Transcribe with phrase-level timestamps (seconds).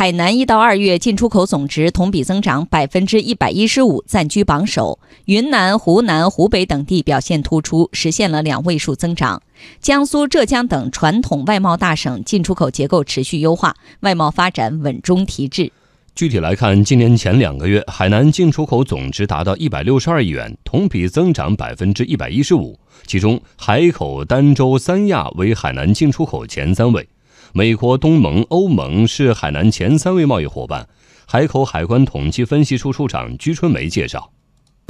[0.00, 4.98] 海南一到二月进出口总值同比增长百分之一百一十五，暂居榜首。
[5.26, 9.42] 云南、湖南、湖北等地表现突出，实现了两位数增长。
[9.78, 15.70] 江苏、浙江等传统外贸大省进出口结构持续优化，外贸发展稳中提质。
[16.14, 22.80] 具体来看，今年前两个月，海南进出口总值达到一百六十二亿元，同比增长百分之一百一十五。
[23.06, 27.06] 其中，海口、儋州、三亚为海南进出口前三位。
[27.52, 30.86] 美国、东盟、欧盟是海南前三位贸易伙伴。
[31.26, 34.30] 海口海关统计分析处处长居春梅介绍：“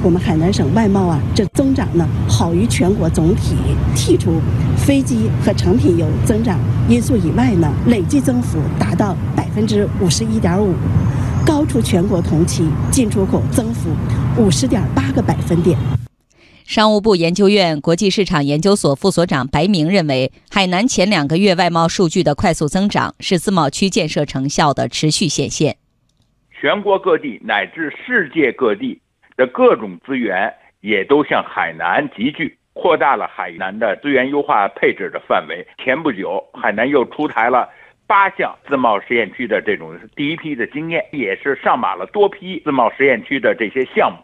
[0.03, 3.55] 我们海南省外贸啊，这增长呢好于全国总体。
[3.95, 4.39] 剔除
[4.77, 10.75] 飞机和成品油增长因素以外呢，累计增幅达到百分之五十一点五，
[11.45, 13.89] 高出全国同期进出口增幅
[14.37, 15.77] 五十点八个百分点。”
[16.65, 25.75] 商务部研究院国际市场研究所副所长白明认为，海南前两个月外贸数据的快速增长是自贸区建设成效的持续显现。
[26.59, 29.01] 全国各地乃至世界各地
[29.35, 35.65] 的各种资源也都向海南集聚，扩大了海南的资源优化配置的范围。
[35.83, 37.67] 前不久，海南又出台了
[38.07, 44.19] 八项自贸试验区的这种第一批的经验，也是上马了多批自贸试验区的这些项目。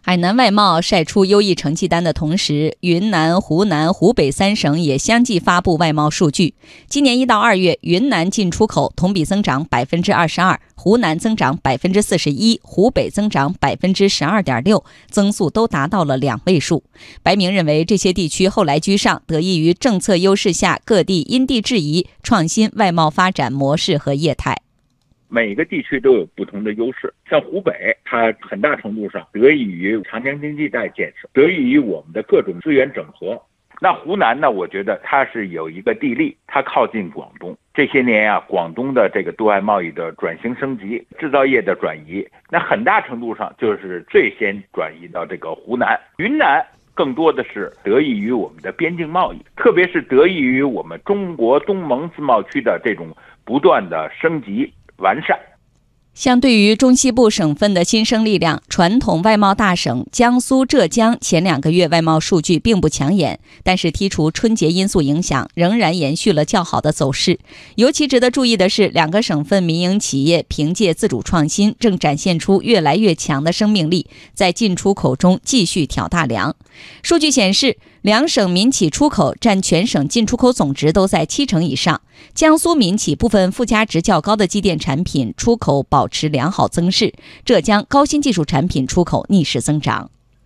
[0.00, 6.54] 海南外贸晒出优异成绩单的同时，云南、湖南、湖北三省也相继发布外贸数据。
[6.88, 16.84] 今年一到二月，云南进出口同比增长百分之二十二，湖南增长百分之四十一，湖北增长百分之十二点六，增速都达到了两位数。
[17.22, 24.56] 白明认为，这些地区后来居上，得益于政策优势下各地因地制宜创新外贸发展模式和业态。
[25.28, 33.40] 每个地区都有不同的优势，像湖北，它很大程度上得益于长江经济带建设，得益于我们的各种资源整合。
[33.80, 34.50] 那湖南呢？
[34.50, 37.56] 我觉得它是有一个地利，它靠近广东。
[37.72, 46.60] 这些年啊，广东的这个对外贸易的转型升级，制造业的转移，那很大程度上就是最先转移到这个湖南、云南，
[46.92, 54.72] 更多的是得益于我们的边境贸易，特别是得益于我们中国东盟自贸区的这种不断的升级。
[54.98, 55.36] 完善。
[56.14, 67.38] 相对于中西部省份的新生力量，传统外贸大省江苏、浙江前两个月外贸数据并不抢眼，但是剔除春节因素影响，仍然延续了较好的走势。
[67.76, 76.56] 尤其值得注意的是，两个省份民营企业凭借自主创新，正展现出越来越强的生命力，在进出口中继续挑大梁。
[77.04, 77.76] 数据显示。
[78.08, 82.00] 两省民企出口占全省进出口总值都在七成以上。
[82.32, 87.12] 江苏民企部分附加值较高的机电产品出口保持良好增势，
[87.44, 90.10] 浙江高新技术产品出口逆势增长。